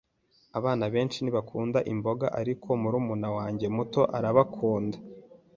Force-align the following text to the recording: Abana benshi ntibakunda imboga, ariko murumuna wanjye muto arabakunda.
Abana 0.57 0.83
benshi 0.93 1.17
ntibakunda 1.21 1.79
imboga, 1.93 2.27
ariko 2.41 2.67
murumuna 2.81 3.29
wanjye 3.37 3.65
muto 3.75 4.01
arabakunda. 4.17 4.97